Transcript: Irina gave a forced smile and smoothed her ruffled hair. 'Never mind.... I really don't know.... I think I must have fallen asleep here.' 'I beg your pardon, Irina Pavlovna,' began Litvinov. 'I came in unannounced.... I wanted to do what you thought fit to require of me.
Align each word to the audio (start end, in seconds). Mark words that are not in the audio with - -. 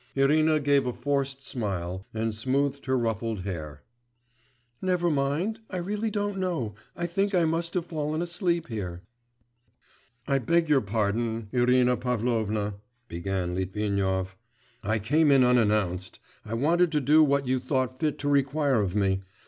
Irina 0.15 0.59
gave 0.59 0.87
a 0.87 0.93
forced 0.93 1.45
smile 1.45 2.07
and 2.11 2.33
smoothed 2.33 2.87
her 2.87 2.97
ruffled 2.97 3.41
hair. 3.41 3.83
'Never 4.81 5.11
mind.... 5.11 5.59
I 5.69 5.77
really 5.77 6.09
don't 6.09 6.39
know.... 6.39 6.73
I 6.95 7.05
think 7.05 7.35
I 7.35 7.43
must 7.45 7.75
have 7.75 7.85
fallen 7.85 8.19
asleep 8.19 8.67
here.' 8.67 9.03
'I 10.27 10.39
beg 10.39 10.69
your 10.69 10.81
pardon, 10.81 11.49
Irina 11.51 11.97
Pavlovna,' 11.97 12.77
began 13.09 13.53
Litvinov. 13.53 14.35
'I 14.81 14.97
came 14.97 15.29
in 15.29 15.43
unannounced.... 15.43 16.19
I 16.45 16.55
wanted 16.55 16.91
to 16.93 16.99
do 16.99 17.23
what 17.23 17.45
you 17.47 17.59
thought 17.59 17.99
fit 17.99 18.17
to 18.17 18.27
require 18.27 18.81
of 18.81 18.95
me. 18.95 19.21